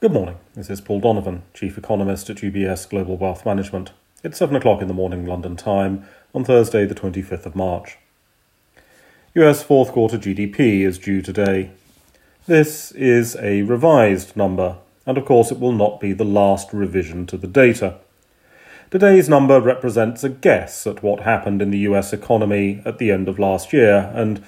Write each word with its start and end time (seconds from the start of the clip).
Good 0.00 0.12
morning. 0.12 0.36
This 0.54 0.70
is 0.70 0.80
Paul 0.80 1.00
Donovan, 1.00 1.42
Chief 1.54 1.76
Economist 1.76 2.30
at 2.30 2.36
UBS 2.36 2.88
Global 2.88 3.16
Wealth 3.16 3.44
Management. 3.44 3.90
It's 4.22 4.38
7 4.38 4.54
o'clock 4.54 4.80
in 4.80 4.86
the 4.86 4.94
morning 4.94 5.26
London 5.26 5.56
time 5.56 6.04
on 6.32 6.44
Thursday, 6.44 6.86
the 6.86 6.94
25th 6.94 7.46
of 7.46 7.56
March. 7.56 7.98
US 9.34 9.64
fourth 9.64 9.90
quarter 9.90 10.16
GDP 10.16 10.82
is 10.82 11.00
due 11.00 11.20
today. 11.20 11.72
This 12.46 12.92
is 12.92 13.34
a 13.40 13.62
revised 13.62 14.36
number, 14.36 14.76
and 15.04 15.18
of 15.18 15.24
course, 15.24 15.50
it 15.50 15.58
will 15.58 15.72
not 15.72 15.98
be 15.98 16.12
the 16.12 16.22
last 16.22 16.72
revision 16.72 17.26
to 17.26 17.36
the 17.36 17.48
data. 17.48 17.96
Today's 18.92 19.28
number 19.28 19.60
represents 19.60 20.22
a 20.22 20.28
guess 20.28 20.86
at 20.86 21.02
what 21.02 21.22
happened 21.22 21.60
in 21.60 21.72
the 21.72 21.78
US 21.90 22.12
economy 22.12 22.82
at 22.84 22.98
the 22.98 23.10
end 23.10 23.28
of 23.28 23.40
last 23.40 23.72
year, 23.72 24.12
and 24.14 24.44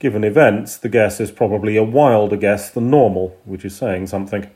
given 0.00 0.24
events, 0.24 0.76
the 0.76 0.88
guess 0.88 1.20
is 1.20 1.30
probably 1.30 1.76
a 1.76 1.84
wilder 1.84 2.36
guess 2.36 2.68
than 2.68 2.90
normal, 2.90 3.40
which 3.44 3.64
is 3.64 3.76
saying 3.76 4.08
something. 4.08 4.50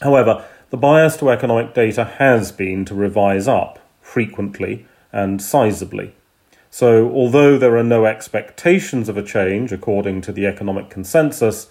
However, 0.00 0.44
the 0.70 0.76
bias 0.76 1.16
to 1.16 1.30
economic 1.30 1.74
data 1.74 2.04
has 2.04 2.52
been 2.52 2.84
to 2.86 2.94
revise 2.94 3.48
up 3.48 3.78
frequently 4.00 4.86
and 5.12 5.40
sizably. 5.40 6.12
So, 6.70 7.10
although 7.10 7.58
there 7.58 7.76
are 7.76 7.84
no 7.84 8.04
expectations 8.04 9.08
of 9.08 9.16
a 9.16 9.22
change 9.22 9.72
according 9.72 10.20
to 10.22 10.32
the 10.32 10.46
economic 10.46 10.90
consensus, 10.90 11.68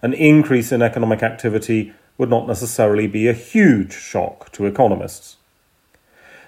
an 0.00 0.14
increase 0.14 0.72
in 0.72 0.80
economic 0.80 1.22
activity 1.22 1.92
would 2.16 2.30
not 2.30 2.48
necessarily 2.48 3.06
be 3.06 3.28
a 3.28 3.32
huge 3.32 3.92
shock 3.92 4.50
to 4.52 4.66
economists. 4.66 5.36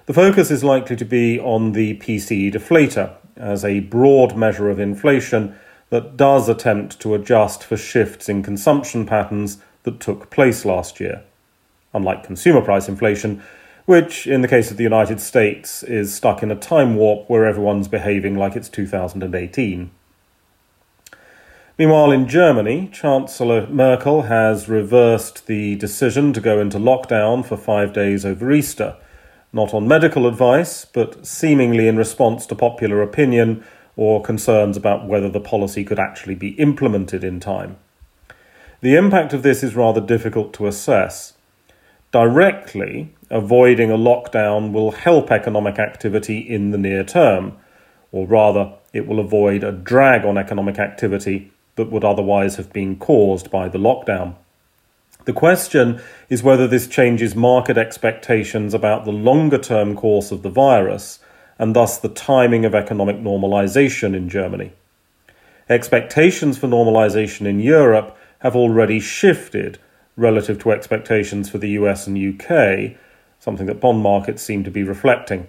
The 0.07 0.15
focus 0.15 0.51
is 0.51 0.65
likely 0.65 0.97
to 0.97 1.05
be 1.05 1.39
on 1.39 1.73
the 1.73 1.97
PCE 1.99 2.53
deflator 2.53 3.15
as 3.37 3.65
a 3.65 3.81
broad 3.81 4.37
measure 4.37 4.71
of 4.71 4.81
inflation 4.81 5.55
that 5.91 6.17
does 6.17 6.49
attempt 6.49 7.01
to 7.01 7.15
adjust 7.15 7.63
for 7.63 7.77
shifts 7.77 8.29
in 8.29 8.43
consumption 8.43 9.07
patterns 9.07 9.59
that 9.83 10.01
took 10.01 10.31
place 10.31 10.65
last 10.65 11.01
year, 11.01 11.23
unlike 11.93 12.25
consumer 12.25 12.61
price 12.61 12.89
inflation, 12.89 13.43
which, 13.87 14.27
in 14.27 14.41
the 14.41 14.49
case 14.49 14.71
of 14.71 14.77
the 14.77 14.85
United 14.85 15.21
States, 15.21 15.83
is 15.83 16.15
stuck 16.15 16.43
in 16.43 16.51
a 16.51 16.57
time 16.57 16.95
warp 16.95 17.29
where 17.29 17.47
everyone's 17.47 17.89
behaving 17.89 18.37
like 18.37 18.55
it's 18.55 18.69
2018. 18.69 19.91
Meanwhile, 21.81 22.13
in 22.13 22.29
Germany, 22.29 22.91
Chancellor 22.93 23.67
Merkel 23.69 24.23
has 24.23 24.69
reversed 24.69 25.47
the 25.47 25.77
decision 25.77 26.33
to 26.35 26.41
go 26.41 26.61
into 26.61 26.79
lockdown 26.79 27.45
for 27.45 27.57
five 27.57 27.95
days 27.95 28.27
over 28.27 28.53
Easter, 28.53 28.97
not 29.53 29.73
on 29.73 29.89
medical 29.89 30.27
advice, 30.27 30.85
but 30.85 31.27
seemingly 31.27 31.89
in 31.89 31.97
response 31.97 32.45
to 32.47 32.55
popular 32.55 33.01
opinion 33.01 33.65
or 33.97 34.23
concerns 34.23 34.77
about 34.77 35.09
whether 35.09 35.31
the 35.31 35.41
policy 35.41 35.83
could 35.83 35.99
actually 35.99 36.35
be 36.35 36.51
implemented 36.61 37.25
in 37.25 37.41
time. 37.41 37.77
The 38.83 38.97
impact 38.97 39.35
of 39.35 39.43
this 39.43 39.63
is 39.63 39.77
rather 39.77 40.01
difficult 40.01 40.55
to 40.55 40.67
assess. 40.67 41.35
Directly, 42.13 43.15
avoiding 43.29 43.91
a 43.91 43.99
lockdown 43.99 44.73
will 44.73 44.93
help 44.93 45.31
economic 45.31 45.79
activity 45.79 46.39
in 46.39 46.71
the 46.71 46.79
near 46.79 47.05
term, 47.05 47.59
or 48.11 48.27
rather, 48.27 48.73
it 48.93 49.07
will 49.07 49.21
avoid 49.21 49.63
a 49.63 49.71
drag 49.71 50.25
on 50.25 50.39
economic 50.39 50.79
activity 50.79 51.53
that 51.77 51.93
would 51.93 52.05
otherwise 52.05 52.57
have 52.57 52.73
been 52.73 52.97
caused 52.97 53.51
by 53.51 53.69
the 53.69 53.79
lockdown. 53.79 54.35
The 55.27 55.35
question 55.35 56.01
is 56.31 56.43
whether 56.43 56.67
this 56.67 56.89
changes 56.89 57.37
market 57.37 57.77
expectations 57.77 58.73
about 58.73 59.05
the 59.05 59.13
longer 59.13 59.59
term 59.59 59.95
course 59.95 60.33
of 60.33 60.43
the 60.43 60.49
virus 60.49 61.19
and 61.59 61.77
thus 61.77 61.99
the 61.99 62.09
timing 62.09 62.65
of 62.65 62.75
economic 62.75 63.17
normalization 63.17 64.17
in 64.17 64.31
Germany. 64.31 64.73
Expectations 65.69 66.57
for 66.57 66.67
normalization 66.67 67.47
in 67.47 67.61
Europe 67.61 68.17
have 68.41 68.57
already 68.57 69.01
shifted 69.01 69.79
relative 70.17 70.59
to 70.59 70.73
expectations 70.73 71.49
for 71.49 71.59
the 71.59 71.71
US 71.71 72.07
and 72.07 72.19
UK, 72.19 72.97
something 73.39 73.67
that 73.67 73.81
bond 73.81 74.01
markets 74.01 74.43
seem 74.43 74.65
to 74.65 74.71
be 74.71 74.83
reflecting. 74.83 75.49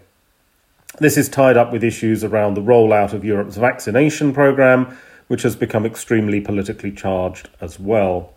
This 1.00 1.18
is 1.18 1.30
tied 1.30 1.58
up 1.58 1.72
with 1.72 1.84
issues 1.84 2.24
around 2.24 2.54
the 2.54 2.62
rollout 2.62 3.14
of 3.14 3.26
Europe's 3.26 3.58
vaccination 3.58 4.34
programme, 4.34 4.98
which 5.28 5.44
has 5.44 5.56
become 5.56 5.86
extremely 5.86 6.42
politically 6.42 6.92
charged 6.92 7.50
as 7.60 7.80
well. 7.80 8.34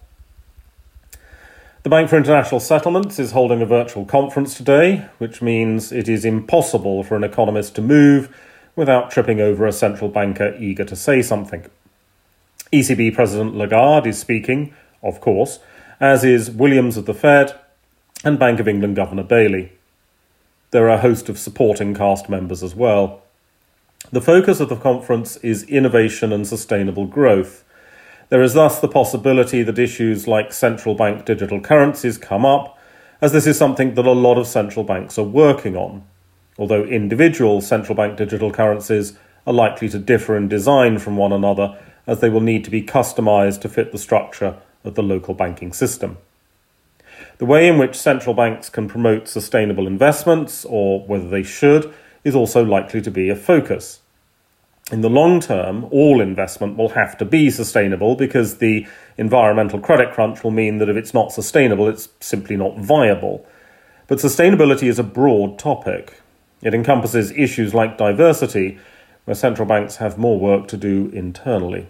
The 1.82 1.90
Bank 1.90 2.08
for 2.08 2.16
International 2.16 2.60
Settlements 2.60 3.18
is 3.18 3.32
holding 3.32 3.60
a 3.60 3.66
virtual 3.66 4.06
conference 4.06 4.56
today, 4.56 5.06
which 5.18 5.42
means 5.42 5.92
it 5.92 6.08
is 6.08 6.24
impossible 6.24 7.02
for 7.02 7.16
an 7.16 7.24
economist 7.24 7.74
to 7.74 7.82
move 7.82 8.34
without 8.76 9.10
tripping 9.10 9.40
over 9.40 9.66
a 9.66 9.72
central 9.72 10.08
banker 10.08 10.56
eager 10.58 10.84
to 10.84 10.96
say 10.96 11.20
something. 11.20 11.66
ECB 12.74 13.14
President 13.14 13.54
Lagarde 13.54 14.08
is 14.08 14.18
speaking, 14.18 14.74
of 15.00 15.20
course, 15.20 15.60
as 16.00 16.24
is 16.24 16.50
Williams 16.50 16.96
of 16.96 17.06
the 17.06 17.14
Fed 17.14 17.54
and 18.24 18.36
Bank 18.36 18.58
of 18.58 18.66
England 18.66 18.96
Governor 18.96 19.22
Bailey. 19.22 19.70
There 20.72 20.86
are 20.86 20.96
a 20.96 21.00
host 21.00 21.28
of 21.28 21.38
supporting 21.38 21.94
cast 21.94 22.28
members 22.28 22.64
as 22.64 22.74
well. 22.74 23.22
The 24.10 24.20
focus 24.20 24.58
of 24.58 24.70
the 24.70 24.76
conference 24.76 25.36
is 25.36 25.62
innovation 25.64 26.32
and 26.32 26.44
sustainable 26.44 27.06
growth. 27.06 27.62
There 28.28 28.42
is 28.42 28.54
thus 28.54 28.80
the 28.80 28.88
possibility 28.88 29.62
that 29.62 29.78
issues 29.78 30.26
like 30.26 30.52
central 30.52 30.96
bank 30.96 31.24
digital 31.24 31.60
currencies 31.60 32.18
come 32.18 32.44
up, 32.44 32.76
as 33.20 33.30
this 33.30 33.46
is 33.46 33.56
something 33.56 33.94
that 33.94 34.04
a 34.04 34.10
lot 34.10 34.36
of 34.36 34.48
central 34.48 34.84
banks 34.84 35.16
are 35.16 35.22
working 35.22 35.76
on, 35.76 36.04
although 36.58 36.82
individual 36.82 37.60
central 37.60 37.94
bank 37.94 38.16
digital 38.16 38.50
currencies 38.50 39.16
are 39.46 39.52
likely 39.52 39.88
to 39.90 39.98
differ 40.00 40.36
in 40.36 40.48
design 40.48 40.98
from 40.98 41.16
one 41.16 41.32
another 41.32 41.78
as 42.06 42.20
they 42.20 42.30
will 42.30 42.40
need 42.40 42.64
to 42.64 42.70
be 42.70 42.82
customized 42.82 43.60
to 43.62 43.68
fit 43.68 43.92
the 43.92 43.98
structure 43.98 44.56
of 44.84 44.94
the 44.94 45.02
local 45.02 45.34
banking 45.34 45.72
system. 45.72 46.18
The 47.38 47.46
way 47.46 47.66
in 47.66 47.78
which 47.78 47.96
central 47.96 48.34
banks 48.34 48.68
can 48.68 48.88
promote 48.88 49.28
sustainable 49.28 49.86
investments, 49.86 50.64
or 50.64 51.00
whether 51.06 51.28
they 51.28 51.42
should, 51.42 51.92
is 52.22 52.34
also 52.34 52.64
likely 52.64 53.00
to 53.02 53.10
be 53.10 53.28
a 53.28 53.36
focus. 53.36 54.00
In 54.92 55.00
the 55.00 55.10
long 55.10 55.40
term, 55.40 55.86
all 55.90 56.20
investment 56.20 56.76
will 56.76 56.90
have 56.90 57.16
to 57.18 57.24
be 57.24 57.50
sustainable 57.50 58.16
because 58.16 58.58
the 58.58 58.86
environmental 59.16 59.80
credit 59.80 60.12
crunch 60.12 60.44
will 60.44 60.50
mean 60.50 60.78
that 60.78 60.90
if 60.90 60.96
it's 60.96 61.14
not 61.14 61.32
sustainable, 61.32 61.88
it's 61.88 62.10
simply 62.20 62.56
not 62.56 62.78
viable. 62.78 63.46
But 64.06 64.18
sustainability 64.18 64.88
is 64.88 64.98
a 64.98 65.04
broad 65.04 65.58
topic. 65.58 66.20
It 66.60 66.74
encompasses 66.74 67.30
issues 67.30 67.72
like 67.72 67.96
diversity, 67.96 68.78
where 69.24 69.34
central 69.34 69.66
banks 69.66 69.96
have 69.96 70.18
more 70.18 70.38
work 70.38 70.68
to 70.68 70.76
do 70.76 71.10
internally. 71.14 71.86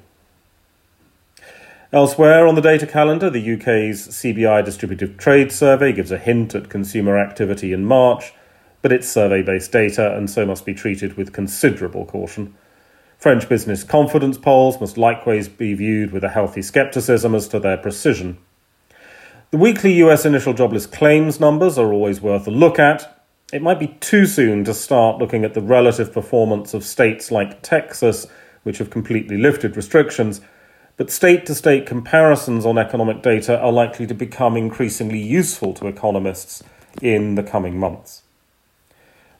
Elsewhere 1.94 2.48
on 2.48 2.56
the 2.56 2.60
data 2.60 2.88
calendar, 2.88 3.30
the 3.30 3.54
UK's 3.54 4.08
CBI 4.08 4.64
Distributive 4.64 5.16
Trade 5.16 5.52
Survey 5.52 5.92
gives 5.92 6.10
a 6.10 6.18
hint 6.18 6.52
at 6.56 6.68
consumer 6.68 7.16
activity 7.16 7.72
in 7.72 7.84
March, 7.84 8.32
but 8.82 8.90
it's 8.90 9.08
survey 9.08 9.42
based 9.42 9.70
data 9.70 10.16
and 10.16 10.28
so 10.28 10.44
must 10.44 10.66
be 10.66 10.74
treated 10.74 11.16
with 11.16 11.32
considerable 11.32 12.04
caution. 12.04 12.52
French 13.16 13.48
business 13.48 13.84
confidence 13.84 14.36
polls 14.36 14.80
must 14.80 14.98
likewise 14.98 15.48
be 15.48 15.72
viewed 15.72 16.10
with 16.10 16.24
a 16.24 16.30
healthy 16.30 16.62
scepticism 16.62 17.32
as 17.32 17.46
to 17.46 17.60
their 17.60 17.76
precision. 17.76 18.38
The 19.52 19.58
weekly 19.58 19.92
US 20.02 20.26
initial 20.26 20.52
jobless 20.52 20.86
claims 20.86 21.38
numbers 21.38 21.78
are 21.78 21.92
always 21.92 22.20
worth 22.20 22.48
a 22.48 22.50
look 22.50 22.80
at. 22.80 23.24
It 23.52 23.62
might 23.62 23.78
be 23.78 23.96
too 24.00 24.26
soon 24.26 24.64
to 24.64 24.74
start 24.74 25.18
looking 25.18 25.44
at 25.44 25.54
the 25.54 25.62
relative 25.62 26.12
performance 26.12 26.74
of 26.74 26.82
states 26.82 27.30
like 27.30 27.62
Texas, 27.62 28.26
which 28.64 28.78
have 28.78 28.90
completely 28.90 29.38
lifted 29.38 29.76
restrictions 29.76 30.40
but 30.96 31.10
state 31.10 31.44
to 31.46 31.54
state 31.54 31.86
comparisons 31.86 32.64
on 32.64 32.78
economic 32.78 33.22
data 33.22 33.58
are 33.60 33.72
likely 33.72 34.06
to 34.06 34.14
become 34.14 34.56
increasingly 34.56 35.20
useful 35.20 35.74
to 35.74 35.86
economists 35.86 36.62
in 37.02 37.34
the 37.34 37.42
coming 37.42 37.78
months. 37.78 38.22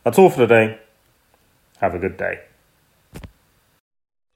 That's 0.03 0.19
all 0.19 0.29
for 0.29 0.47
today. 0.47 0.79
Have 1.79 1.95
a 1.95 1.99
good 1.99 2.17
day. 2.17 2.39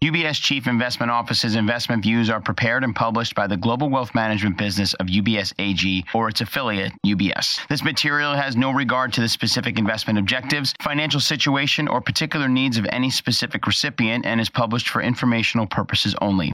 UBS 0.02 0.41
Chief 0.41 0.66
Investment 0.66 1.12
Office's 1.12 1.56
investment 1.56 2.03
views 2.03 2.29
are 2.29 2.40
prepared 2.40 2.85
and 2.85 2.96
published 2.96 3.35
by 3.35 3.47
the 3.47 3.58
global 3.58 3.90
wealth 3.90 4.16
management 4.16 4.58
business 4.58 4.94
of 4.94 5.08
UBS 5.08 5.53
AG 5.59 6.06
or 6.14 6.29
its 6.29 6.40
affiliate, 6.40 6.94
UBS. 7.05 7.59
This 7.67 7.84
material 7.84 8.34
has 8.34 8.55
no 8.55 8.72
regard 8.72 9.11
to 9.14 9.22
the 9.22 9.28
specific 9.28 9.78
investment 9.78 10.17
objectives, 10.17 10.73
financial 10.82 11.20
situation, 11.20 11.90
or 11.90 11.99
particular 11.99 12.47
needs 12.47 12.78
of 12.78 12.88
any 12.91 13.09
specific 13.09 13.67
recipient 13.67 14.26
and 14.26 14.40
is 14.40 14.49
published 14.49 14.88
for 14.88 15.02
informational 15.02 15.67
purposes 15.67 16.16
only. 16.22 16.53